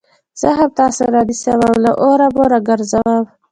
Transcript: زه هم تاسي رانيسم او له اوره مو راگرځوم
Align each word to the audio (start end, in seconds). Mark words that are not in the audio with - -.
زه 0.41 0.49
هم 0.57 0.69
تاسي 0.79 1.03
رانيسم 1.13 1.59
او 1.67 1.73
له 1.83 1.91
اوره 2.05 2.27
مو 2.35 2.43
راگرځوم 2.51 3.23